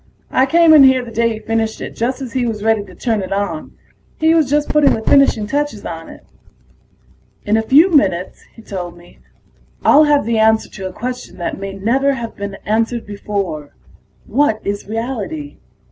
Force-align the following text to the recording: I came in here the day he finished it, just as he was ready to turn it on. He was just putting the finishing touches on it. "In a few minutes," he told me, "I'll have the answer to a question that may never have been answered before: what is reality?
I 0.31 0.47
came 0.47 0.73
in 0.73 0.83
here 0.83 1.05
the 1.05 1.11
day 1.11 1.31
he 1.33 1.37
finished 1.37 1.79
it, 1.79 1.91
just 1.95 2.23
as 2.23 2.33
he 2.33 2.47
was 2.47 2.63
ready 2.63 2.83
to 2.85 2.95
turn 2.95 3.21
it 3.21 3.31
on. 3.31 3.73
He 4.19 4.33
was 4.33 4.49
just 4.49 4.67
putting 4.67 4.95
the 4.95 5.03
finishing 5.03 5.45
touches 5.45 5.85
on 5.85 6.09
it. 6.09 6.25
"In 7.45 7.55
a 7.55 7.61
few 7.61 7.91
minutes," 7.91 8.41
he 8.55 8.63
told 8.63 8.97
me, 8.97 9.19
"I'll 9.85 10.05
have 10.05 10.25
the 10.25 10.39
answer 10.39 10.69
to 10.69 10.87
a 10.87 10.91
question 10.91 11.37
that 11.37 11.59
may 11.59 11.73
never 11.73 12.13
have 12.13 12.35
been 12.35 12.55
answered 12.65 13.05
before: 13.05 13.75
what 14.25 14.59
is 14.65 14.87
reality? 14.87 15.57